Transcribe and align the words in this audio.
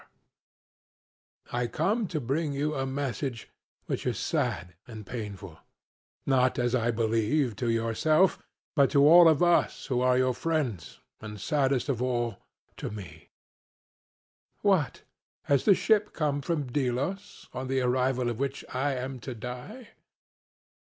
CRITO: 1.45 1.57
I 1.59 1.67
come 1.67 2.07
to 2.07 2.19
bring 2.19 2.53
you 2.53 2.73
a 2.73 2.87
message 2.87 3.51
which 3.85 4.07
is 4.07 4.17
sad 4.17 4.73
and 4.87 5.05
painful; 5.05 5.59
not, 6.25 6.57
as 6.57 6.73
I 6.73 6.89
believe, 6.89 7.55
to 7.57 7.69
yourself, 7.69 8.39
but 8.75 8.89
to 8.89 9.07
all 9.07 9.27
of 9.29 9.43
us 9.43 9.85
who 9.85 10.01
are 10.01 10.17
your 10.17 10.33
friends, 10.33 11.01
and 11.19 11.39
saddest 11.39 11.87
of 11.87 12.01
all 12.01 12.37
to 12.77 12.89
me. 12.89 13.29
SOCRATES: 13.43 14.63
What? 14.63 15.01
Has 15.43 15.65
the 15.65 15.75
ship 15.75 16.13
come 16.13 16.41
from 16.41 16.65
Delos, 16.71 17.47
on 17.53 17.67
the 17.67 17.81
arrival 17.81 18.27
of 18.27 18.39
which 18.39 18.65
I 18.73 18.95
am 18.95 19.19
to 19.19 19.35
die? 19.35 19.89